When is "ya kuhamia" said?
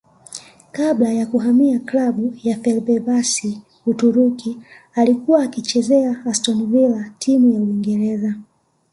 1.13-1.79